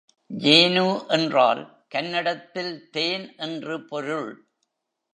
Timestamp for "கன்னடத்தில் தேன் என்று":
1.87-3.85